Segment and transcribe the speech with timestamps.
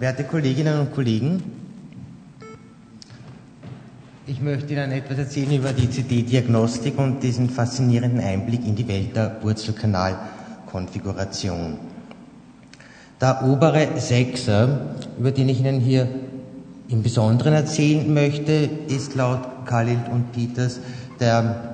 [0.00, 1.40] Werte Kolleginnen und Kollegen,
[4.26, 9.14] ich möchte Ihnen etwas erzählen über die CD-Diagnostik und diesen faszinierenden Einblick in die Welt
[9.14, 11.78] der Wurzelkanalkonfiguration.
[13.20, 16.08] Der obere Sechser, über den ich Ihnen hier
[16.88, 20.80] im Besonderen erzählen möchte, ist laut Khalil und Peters
[21.20, 21.72] der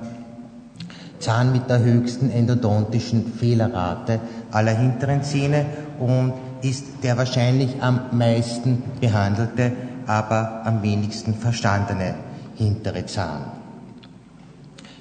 [1.17, 4.19] Zahn mit der höchsten endodontischen Fehlerrate
[4.51, 5.65] aller hinteren Zähne
[5.99, 9.71] und ist der wahrscheinlich am meisten behandelte,
[10.07, 12.15] aber am wenigsten verstandene
[12.55, 13.45] hintere Zahn.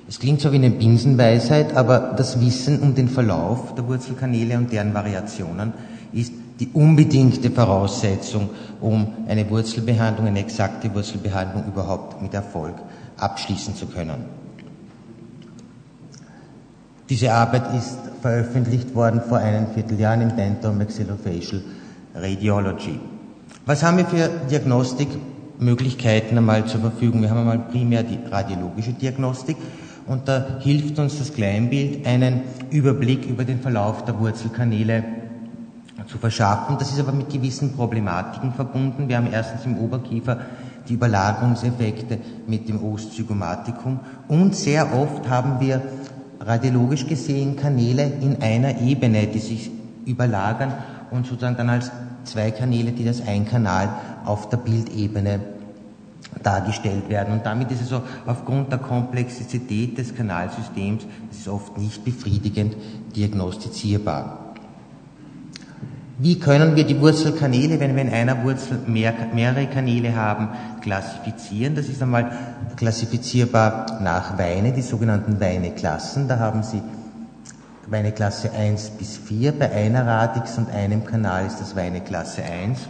[0.08, 4.72] Es klingt so wie eine Binsenweisheit, aber das Wissen um den Verlauf der Wurzelkanäle und
[4.72, 5.72] deren Variationen
[6.12, 8.50] ist die unbedingte Voraussetzung,
[8.80, 12.74] um eine Wurzelbehandlung, eine exakte Wurzelbehandlung überhaupt mit Erfolg
[13.18, 14.24] abschließen zu können.
[17.08, 21.62] Diese Arbeit ist veröffentlicht worden vor einem Vierteljahr im Dental Maxillofacial
[22.14, 22.98] Radiology.
[23.66, 27.22] Was haben wir für Diagnostikmöglichkeiten einmal zur Verfügung?
[27.22, 29.56] Wir haben einmal primär die radiologische Diagnostik
[30.06, 35.04] und da hilft uns das Kleinbild, einen Überblick über den Verlauf der Wurzelkanäle
[36.06, 36.76] zu verschaffen.
[36.78, 39.08] Das ist aber mit gewissen Problematiken verbunden.
[39.08, 40.38] Wir haben erstens im Oberkiefer
[40.88, 45.80] die Überlagerungseffekte mit dem Oszygomatikum und sehr oft haben wir
[46.40, 49.70] radiologisch gesehen Kanäle in einer Ebene, die sich
[50.06, 50.72] überlagern
[51.10, 51.90] und sozusagen dann als
[52.24, 53.90] zwei Kanäle, die das ein Kanal
[54.24, 55.40] auf der Bildebene
[56.42, 57.34] dargestellt werden.
[57.34, 62.76] Und damit ist es so, aufgrund der Komplexität des Kanalsystems, es ist oft nicht befriedigend
[63.14, 64.49] diagnostizierbar.
[66.22, 70.50] Wie können wir die Wurzelkanäle, wenn wir in einer Wurzel mehr, mehrere Kanäle haben,
[70.82, 71.74] klassifizieren?
[71.74, 72.30] Das ist einmal
[72.76, 76.28] klassifizierbar nach Weine, die sogenannten Weineklassen.
[76.28, 76.82] Da haben Sie
[77.86, 79.52] Weineklasse 1 bis 4.
[79.52, 82.80] Bei einer Radix und einem Kanal ist das Weineklasse 1.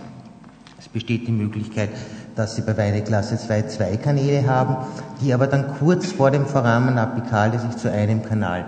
[0.80, 1.90] Es besteht die Möglichkeit,
[2.34, 4.76] dass Sie bei Weineklasse 2 zwei Kanäle haben,
[5.20, 8.64] die aber dann kurz vor dem Foramen apicale sich zu einem Kanal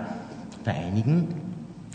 [0.63, 1.42] vereinigen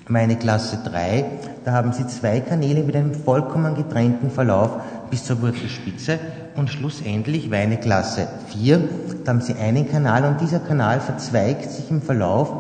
[0.08, 1.24] meine Klasse 3,
[1.64, 4.70] da haben Sie zwei Kanäle mit einem vollkommen getrennten Verlauf
[5.10, 6.18] bis zur Wurzelspitze
[6.56, 8.80] und schlussendlich meine Klasse 4,
[9.24, 12.50] da haben Sie einen Kanal und dieser Kanal verzweigt sich im Verlauf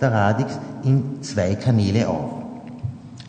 [0.00, 2.30] der Radix in zwei Kanäle auf.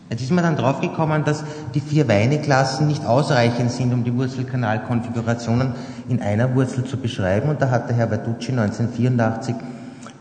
[0.10, 1.44] Jetzt ist man dann draufgekommen, dass
[1.74, 5.74] die vier Weineklassen nicht ausreichend sind, um die Wurzelkanalkonfigurationen
[6.08, 9.56] in einer Wurzel zu beschreiben und da hat der Herr Verducci 1984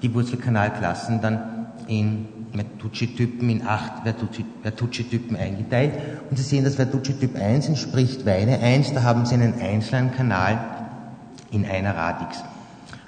[0.03, 1.41] die Wurzelkanalklassen dann
[1.87, 4.05] in Vertucci-Typen in acht
[4.63, 5.93] Vertucci-Typen eingeteilt.
[6.31, 10.59] Und Sie sehen, dass Vertucci-Typ 1 entspricht Weine 1, da haben Sie einen einzelnen Kanal
[11.51, 12.43] in einer Radix.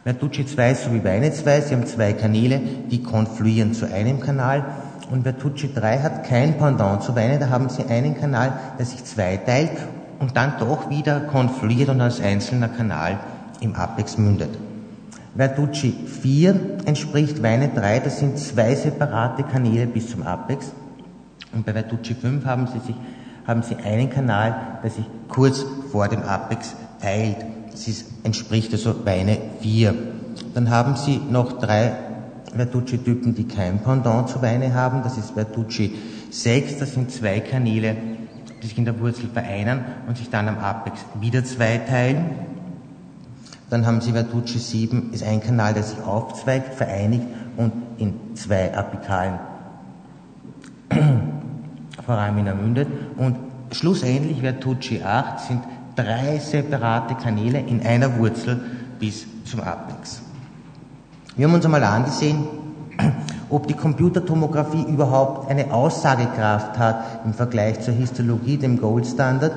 [0.05, 4.21] Vertucci 2 ist so wie Weine 2, Sie haben zwei Kanäle, die konfluieren zu einem
[4.21, 4.65] Kanal.
[5.11, 9.05] Und Vertucci 3 hat kein Pendant zu Weine, da haben Sie einen Kanal, der sich
[9.05, 9.73] zweiteilt
[10.19, 13.19] und dann doch wieder konfluiert und als einzelner Kanal
[13.61, 14.51] im Apex mündet.
[15.37, 15.93] Verducci
[16.23, 20.73] 4 entspricht Weine 3, das sind zwei separate Kanäle bis zum Apex.
[21.53, 22.97] Und bei Verducci 5 haben Sie, sich,
[23.47, 27.37] haben Sie einen Kanal, der sich kurz vor dem Apex teilt.
[27.71, 29.95] Das ist, entspricht also Weine 4.
[30.55, 31.93] Dann haben Sie noch drei
[32.55, 35.03] Verducci-Typen, die kein Pendant zu Weine haben.
[35.03, 35.95] Das ist Verducci
[36.31, 37.97] 6, das sind zwei Kanäle,
[38.63, 42.56] die sich in der Wurzel vereinen und sich dann am Apex wieder zweiteilen.
[43.69, 48.77] Dann haben Sie Vertucci 7, ist ein Kanal, der sich aufzweigt, vereinigt und in zwei
[48.77, 49.39] apikalen
[52.07, 52.89] Foramina mündet.
[53.17, 53.37] Und
[53.73, 55.61] schlussendlich Vertucci 8 sind
[55.97, 58.61] drei separate Kanäle in einer Wurzel
[59.01, 60.23] bis zum Apex.
[61.37, 62.47] Wir haben uns einmal angesehen,
[63.51, 69.53] ob die Computertomographie überhaupt eine Aussagekraft hat im Vergleich zur Histologie, dem Goldstandard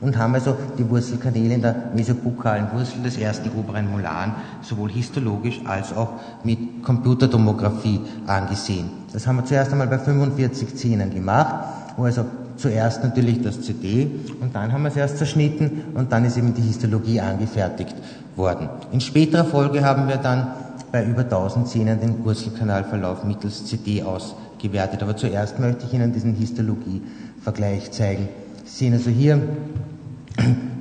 [0.00, 5.60] und haben also die Wurzelkanäle in der mesopukalen Wurzel des ersten oberen Molaren sowohl histologisch
[5.64, 6.12] als auch
[6.44, 8.90] mit Computertomographie angesehen.
[9.12, 11.64] Das haben wir zuerst einmal bei 45 Zähnen gemacht,
[11.96, 12.24] wo also
[12.56, 16.54] zuerst natürlich das CD und dann haben wir es erst zerschnitten und dann ist eben
[16.54, 17.94] die Histologie angefertigt
[18.36, 18.68] worden.
[18.92, 20.48] In späterer Folge haben wir dann
[20.90, 25.02] bei über 1000 Zähnen den Wurzelkanalverlauf mittels CD ausgewertet.
[25.02, 28.28] Aber zuerst möchte ich Ihnen diesen Histologie-Vergleich zeigen.
[28.64, 29.40] Sie sehen also hier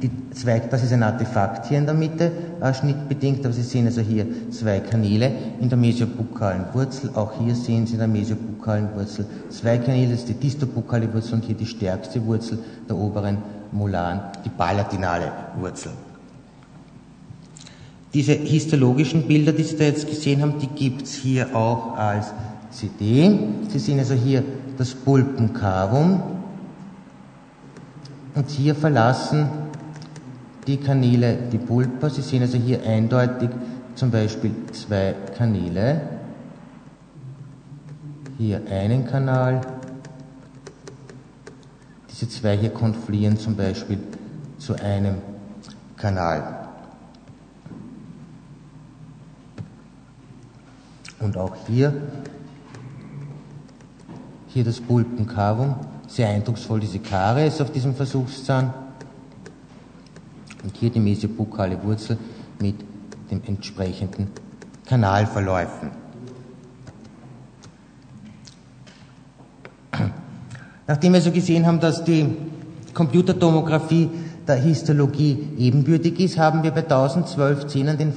[0.02, 2.32] die zwei, das ist ein Artefakt hier in der Mitte,
[2.62, 7.12] äh, schnittbedingt, aber Sie sehen also hier zwei Kanäle in der mesiobukalen Wurzel.
[7.16, 11.36] Auch hier sehen Sie in der mesiobukalen Wurzel zwei Kanäle, das ist die distobukale Wurzel
[11.36, 13.38] und hier die stärkste Wurzel der oberen
[13.72, 15.92] Molaren, die palatinale Wurzel.
[18.14, 22.28] Diese histologischen Bilder, die Sie da jetzt gesehen haben, die gibt's hier auch als
[22.72, 23.38] CD.
[23.70, 24.44] Sie sehen also hier
[24.78, 26.37] das Pulpencavum
[28.38, 29.50] Und hier verlassen
[30.68, 32.08] die Kanäle die Pulpa.
[32.08, 33.50] Sie sehen also hier eindeutig
[33.96, 36.02] zum Beispiel zwei Kanäle.
[38.38, 39.62] Hier einen Kanal.
[42.12, 43.98] Diese zwei hier konfluieren zum Beispiel
[44.60, 45.16] zu einem
[45.96, 46.68] Kanal.
[51.20, 51.92] Und auch hier,
[54.46, 55.74] hier das Pulpenkavum,
[56.08, 58.74] sehr eindrucksvoll diese Karies auf diesem Versuchszahn.
[60.64, 62.18] Und hier die mesiopukale Wurzel
[62.60, 62.76] mit
[63.30, 64.32] den entsprechenden
[64.86, 65.92] Kanalverläufen.
[70.88, 72.36] Nachdem wir so gesehen haben, dass die
[72.94, 74.10] Computertomographie
[74.48, 78.14] der Histologie ebenbürtig ist, haben wir bei 1012 Zähnen den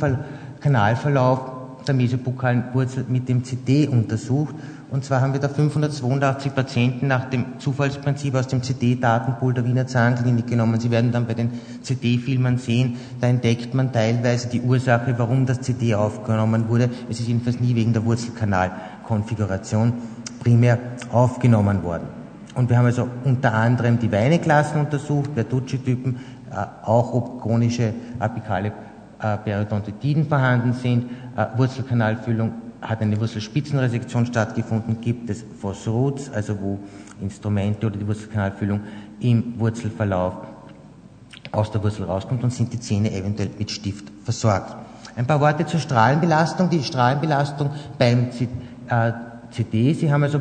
[0.61, 1.50] Kanalverlauf
[1.85, 4.55] der mesopokalen Wurzel mit dem CD untersucht.
[4.91, 9.87] Und zwar haben wir da 582 Patienten nach dem Zufallsprinzip aus dem CD-Datenpool der Wiener
[9.87, 10.81] Zahnklinik genommen.
[10.81, 15.61] Sie werden dann bei den CD-Filmen sehen, da entdeckt man teilweise die Ursache, warum das
[15.61, 16.91] CD aufgenommen wurde.
[17.09, 19.93] Es ist jedenfalls nie wegen der Wurzelkanalkonfiguration
[20.41, 20.79] primär
[21.13, 22.09] aufgenommen worden.
[22.55, 26.17] Und wir haben also unter anderem die Weineklassen untersucht, Bertucci-Typen,
[26.51, 28.73] äh, auch ob chronische apikale
[29.23, 36.79] äh, Periodontitiden vorhanden sind, äh, Wurzelkanalfüllung hat eine Wurzelspitzenresektion stattgefunden, gibt es Phosrods, also wo
[37.21, 38.81] Instrumente oder die Wurzelkanalfüllung
[39.21, 40.35] im Wurzelverlauf
[41.53, 44.77] aus der Wurzel rauskommt und sind die Zähne eventuell mit Stift versorgt.
[45.17, 46.71] Ein paar Worte zur Strahlenbelastung.
[46.71, 48.29] Die Strahlenbelastung beim
[49.51, 50.41] CD, Sie haben also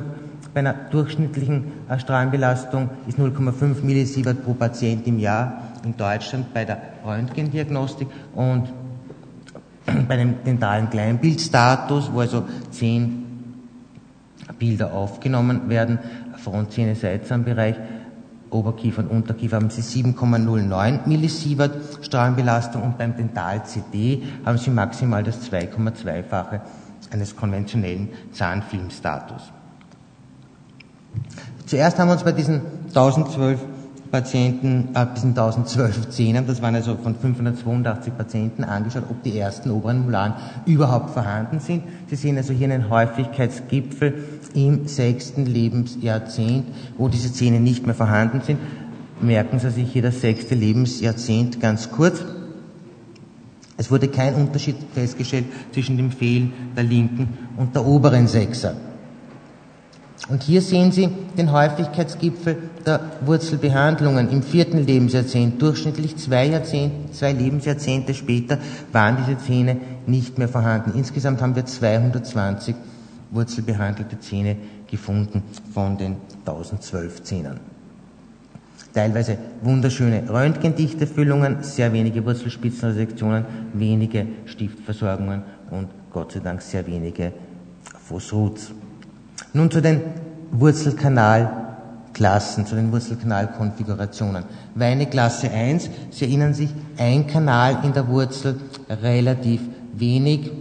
[0.54, 6.66] bei einer durchschnittlichen äh, Strahlenbelastung ist 0,5 Millisievert pro Patient im Jahr in Deutschland bei
[6.66, 8.70] der Röntgendiagnostik und
[10.08, 13.26] bei dem dentalen Kleinbildstatus, wo also zehn
[14.58, 16.00] Bilder aufgenommen werden,
[16.38, 17.76] Frontzähne, Seitzahnbereich,
[18.50, 25.50] Oberkiefer und Unterkiefer haben Sie 7,09 Millisievert Strahlenbelastung und beim Dental-CD haben Sie maximal das
[25.52, 26.62] 2,2-fache
[27.12, 29.52] eines konventionellen Zahnfilmstatus.
[31.66, 33.60] Zuerst haben wir uns bei diesen 1012
[34.12, 39.72] Patienten, äh, diesen 1012 Zähnen, das waren also von 582 Patienten, angeschaut, ob die ersten
[39.72, 40.34] oberen Molaren
[40.66, 41.84] überhaupt vorhanden sind.
[42.08, 44.24] Sie sehen also hier einen Häufigkeitsgipfel
[44.56, 46.66] im sechsten Lebensjahrzehnt,
[46.98, 48.60] wo diese Zähne nicht mehr vorhanden sind.
[49.22, 52.24] Merken Sie sich hier das sechste Lebensjahrzehnt ganz kurz.
[53.78, 58.76] Es wurde kein Unterschied festgestellt zwischen dem Fehlen der linken und der oberen Sechser.
[60.28, 65.62] Und hier sehen Sie den Häufigkeitsgipfel der Wurzelbehandlungen im vierten Lebensjahrzehnt.
[65.62, 68.58] Durchschnittlich zwei, Jahrzehnte, zwei Lebensjahrzehnte später
[68.92, 70.92] waren diese Zähne nicht mehr vorhanden.
[70.96, 72.76] Insgesamt haben wir 220
[73.32, 74.58] wurzelbehandelte Zähne
[74.90, 75.44] gefunden
[75.74, 77.60] von den 1012 Zähnen.
[78.94, 87.32] Teilweise wunderschöne röntgendichte Füllungen, sehr wenige Wurzelspitzenresektionen, wenige Stiftversorgungen und Gott sei Dank sehr wenige
[88.04, 88.72] Phosruts.
[89.54, 90.02] Nun zu den
[90.52, 94.44] Wurzelkanalklassen, zu den Wurzelkanalkonfigurationen.
[94.76, 98.60] Weine Klasse 1, Sie erinnern sich, ein Kanal in der Wurzel,
[99.02, 99.62] relativ
[99.94, 100.52] wenig.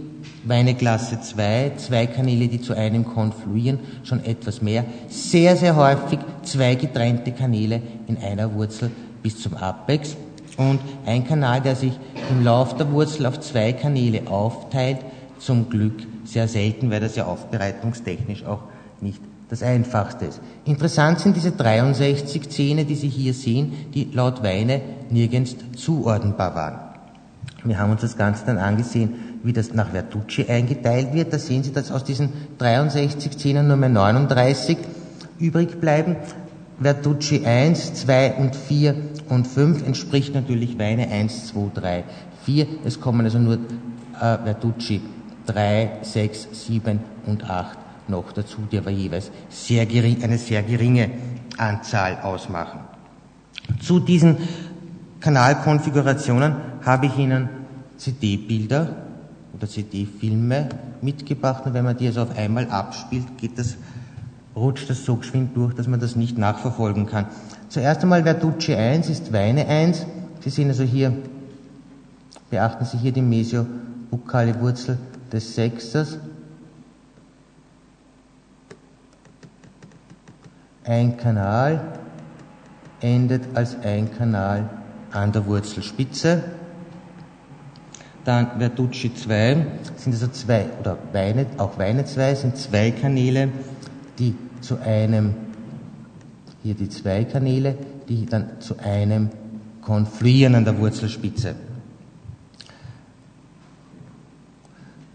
[0.45, 4.85] Weine Klasse 2, zwei Kanäle, die zu einem konfluieren, schon etwas mehr.
[5.09, 8.89] Sehr, sehr häufig zwei getrennte Kanäle in einer Wurzel
[9.21, 10.15] bis zum Apex.
[10.57, 11.91] Und ein Kanal, der sich
[12.29, 14.99] im Lauf der Wurzel auf zwei Kanäle aufteilt,
[15.39, 18.63] zum Glück sehr selten, weil das ja aufbereitungstechnisch auch
[19.01, 20.41] nicht das Einfachste ist.
[20.65, 26.79] Interessant sind diese 63 Zähne, die Sie hier sehen, die laut Weine nirgends zuordnenbar waren.
[27.63, 31.33] Wir haben uns das Ganze dann angesehen, wie das nach Vertucci eingeteilt wird.
[31.33, 32.29] Da sehen Sie, dass aus diesen
[32.59, 34.77] 63 Zähnen nur mehr 39
[35.39, 36.15] übrig bleiben.
[36.81, 38.95] Vertucci 1, 2 und 4
[39.29, 42.03] und 5 entspricht natürlich Weine 1, 2, 3,
[42.45, 42.67] 4.
[42.85, 43.57] Es kommen also nur äh,
[44.17, 45.01] Vertucci
[45.47, 51.09] 3, 6, 7 und 8 noch dazu, die aber jeweils sehr gering, eine sehr geringe
[51.57, 52.79] Anzahl ausmachen.
[53.81, 54.37] Zu diesen
[55.19, 57.49] Kanalkonfigurationen habe ich Ihnen
[57.97, 58.95] CD-Bilder
[59.53, 60.69] oder CD-Filme
[61.01, 63.75] mitgebracht und wenn man die also auf einmal abspielt, geht das,
[64.55, 67.25] rutscht das so geschwind durch, dass man das nicht nachverfolgen kann.
[67.67, 70.05] Zuerst einmal Verducci 1 ist Weine 1.
[70.41, 71.13] Sie sehen also hier,
[72.49, 74.97] beachten Sie hier die mesiobukale Wurzel
[75.31, 76.17] des Sechsters
[80.89, 81.81] ein Kanal
[82.99, 84.67] endet als ein Kanal
[85.11, 86.43] an der Wurzelspitze.
[88.25, 89.65] Dann Verducci 2
[89.95, 93.49] sind also zwei, oder Weine, auch Weine 2 sind zwei Kanäle,
[94.17, 95.35] die zu einem,
[96.63, 97.77] hier die zwei Kanäle,
[98.09, 99.29] die dann zu einem
[99.81, 101.55] konfluieren an der Wurzelspitze.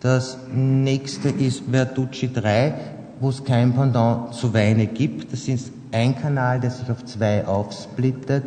[0.00, 5.32] Das nächste ist Verducci 3, wo es kein Pendant zu Weine gibt.
[5.32, 8.44] Das ist ein Kanal, der sich auf zwei aufsplittet.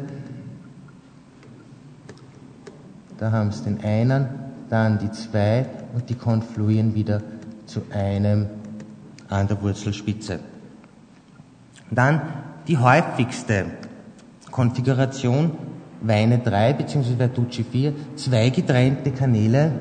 [3.17, 4.27] Da haben Sie den einen,
[4.69, 7.21] dann die zwei und die konfluieren wieder
[7.65, 8.47] zu einem
[9.29, 10.39] an der Wurzelspitze.
[11.89, 12.21] Dann
[12.67, 13.65] die häufigste
[14.51, 15.51] Konfiguration
[16.01, 17.15] Weine 3 bzw.
[17.15, 19.71] Verducci 4, zwei getrennte Kanäle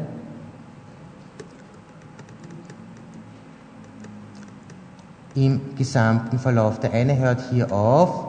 [5.37, 6.81] im gesamten Verlauf.
[6.81, 8.27] Der eine hört hier auf,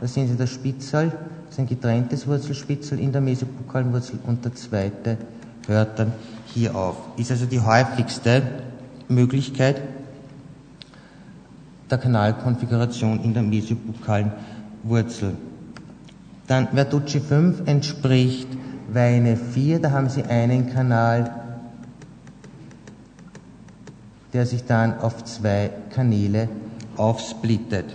[0.00, 1.12] da sehen Sie das Spitzel,
[1.46, 5.16] das ist ein getrenntes Wurzelspitzel in der mesopokalen Wurzel und der zweite
[5.66, 6.12] hört dann
[6.46, 6.96] hier auf.
[7.16, 8.42] Ist also die häufigste
[9.08, 9.80] Möglichkeit
[11.90, 14.32] der Kanalkonfiguration in der mesopokalen
[14.82, 15.34] Wurzel.
[16.46, 18.48] Dann Verducci 5 entspricht
[18.90, 21.30] Weine 4, da haben Sie einen Kanal
[24.38, 26.48] der sich dann auf zwei Kanäle
[26.96, 27.86] aufsplittet.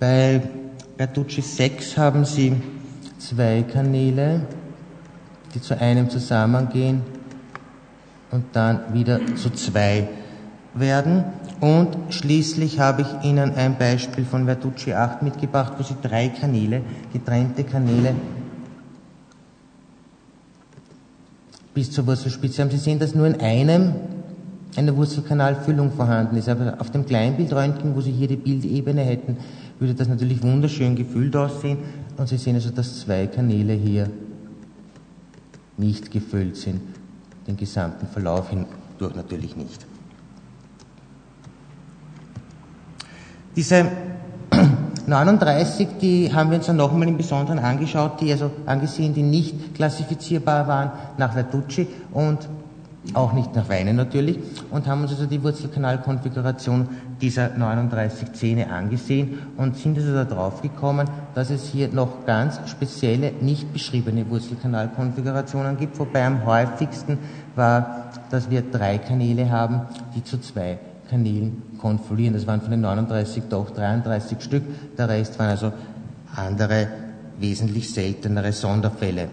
[0.00, 0.40] Bei
[0.96, 2.56] Bertucci 6 haben Sie
[3.18, 4.40] zwei Kanäle,
[5.52, 7.02] die zu einem zusammengehen
[8.30, 10.08] und dann wieder zu zwei
[10.72, 11.24] werden.
[11.60, 16.80] Und schließlich habe ich Ihnen ein Beispiel von Vertucci 8 mitgebracht, wo Sie drei Kanäle,
[17.12, 18.14] getrennte Kanäle
[21.78, 22.72] bis zur Wurzelspitze haben.
[22.72, 23.94] Sie sehen, dass nur in einem
[24.74, 26.48] eine Wurzelkanalfüllung vorhanden ist.
[26.48, 29.36] Aber auf dem Kleinbildröntgen, wo Sie hier die Bildebene hätten,
[29.78, 31.78] würde das natürlich wunderschön gefüllt aussehen.
[32.16, 34.10] Und Sie sehen also, dass zwei Kanäle hier
[35.76, 36.80] nicht gefüllt sind.
[37.46, 39.86] Den gesamten Verlauf hindurch natürlich nicht.
[43.54, 43.86] Diese
[45.08, 49.74] 39, die haben wir uns dann nochmal im Besonderen angeschaut, die also angesehen, die nicht
[49.74, 52.48] klassifizierbar waren nach Vertucci und
[53.14, 54.38] auch nicht nach Weine natürlich
[54.70, 56.88] und haben uns also die Wurzelkanalkonfiguration
[57.20, 63.32] dieser 39 Zähne angesehen und sind also darauf gekommen, dass es hier noch ganz spezielle,
[63.40, 67.18] nicht beschriebene Wurzelkanalkonfigurationen gibt, wobei am häufigsten
[67.56, 69.82] war, dass wir drei Kanäle haben,
[70.14, 72.34] die zu zwei Kanälen konfolieren.
[72.34, 74.62] Das waren von den 39 doch 33 Stück.
[74.96, 75.72] Der Rest waren also
[76.34, 76.88] andere,
[77.38, 79.28] wesentlich seltenere Sonderfälle.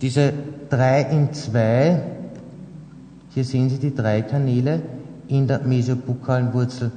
[0.00, 0.32] Diese
[0.70, 2.02] 3 in 2,
[3.30, 4.80] hier sehen Sie die drei Kanäle
[5.26, 6.92] in der mesiobukalen Wurzel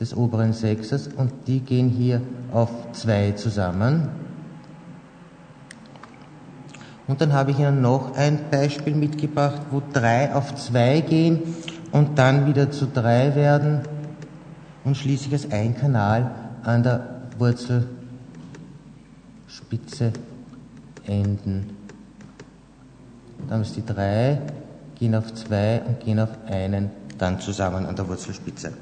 [0.00, 2.20] des oberen Sechsers und die gehen hier
[2.52, 4.08] auf 2 zusammen.
[7.10, 11.56] Und dann habe ich Ihnen noch ein Beispiel mitgebracht, wo drei auf zwei gehen
[11.90, 13.80] und dann wieder zu drei werden
[14.84, 16.30] und schließlich als ein Kanal
[16.62, 20.12] an der Wurzelspitze
[21.04, 21.76] enden.
[23.48, 24.40] Dann haben die drei,
[24.96, 28.72] gehen auf zwei und gehen auf einen dann zusammen an der Wurzelspitze.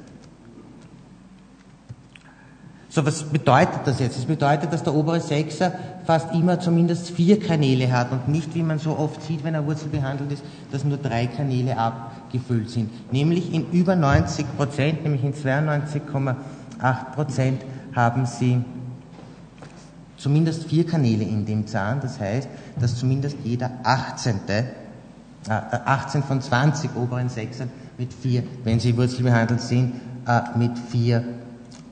[2.99, 4.19] So, was bedeutet das jetzt?
[4.19, 5.73] Das bedeutet, dass der obere Sechser
[6.05, 9.65] fast immer zumindest vier Kanäle hat und nicht, wie man so oft sieht, wenn er
[9.65, 12.91] Wurzel behandelt ist, dass nur drei Kanäle abgefüllt sind.
[13.13, 16.35] Nämlich in über 90 Prozent, nämlich in 92,8
[17.15, 17.63] Prozent
[17.95, 18.65] haben sie
[20.17, 22.01] zumindest vier Kanäle in dem Zahn.
[22.01, 22.49] Das heißt,
[22.81, 24.41] dass zumindest jeder 18.
[24.49, 24.65] Äh,
[25.49, 29.93] 18 von 20 oberen Sechsern mit vier, wenn sie Wurzel behandelt sind,
[30.27, 31.23] äh, mit vier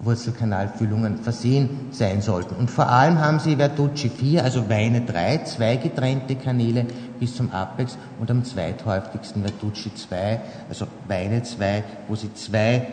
[0.01, 2.55] Wurzelkanalfüllungen versehen sein sollten.
[2.57, 6.87] Und vor allem haben sie Verducci 4, also Weine 3, zwei getrennte Kanäle
[7.19, 12.87] bis zum Apex und am zweithäufigsten Verducci 2, also Weine 2, wo sie zwei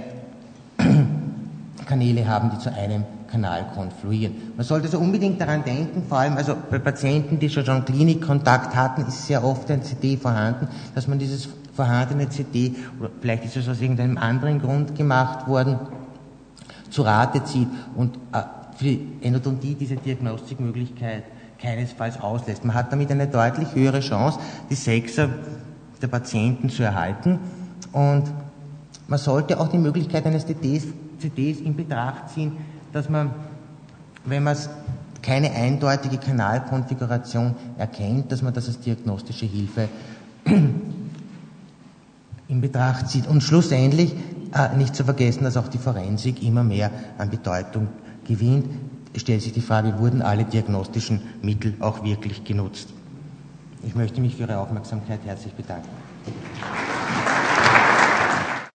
[1.86, 4.54] Kanäle haben, die zu einem Kanal konfluieren.
[4.56, 9.08] Man sollte also unbedingt daran denken, vor allem also bei Patienten, die schon Klinikkontakt hatten,
[9.08, 13.68] ist sehr oft ein CD vorhanden, dass man dieses vorhandene CD, oder vielleicht ist es
[13.68, 15.80] aus irgendeinem anderen Grund gemacht worden,
[16.94, 18.44] zu Rate zieht und äh,
[18.78, 21.24] für die Endodontie diese Diagnostikmöglichkeit
[21.60, 22.64] keinesfalls auslässt.
[22.64, 25.30] Man hat damit eine deutlich höhere Chance, die Sechser
[26.02, 27.40] der Patienten zu erhalten
[27.92, 28.26] und
[29.08, 30.88] man sollte auch die Möglichkeit eines CDs,
[31.20, 32.58] CDs in Betracht ziehen,
[32.92, 33.32] dass man,
[34.26, 34.58] wenn man
[35.22, 39.88] keine eindeutige Kanalkonfiguration erkennt, dass man das als diagnostische Hilfe
[42.48, 43.28] in Betracht zieht.
[43.28, 44.14] Und schlussendlich
[44.78, 47.88] nicht zu vergessen, dass auch die Forensik immer mehr an Bedeutung
[48.28, 48.68] gewinnt.
[49.16, 52.90] Stellt sich die Frage, wurden alle diagnostischen Mittel auch wirklich genutzt?
[53.84, 55.90] Ich möchte mich für Ihre Aufmerksamkeit herzlich bedanken.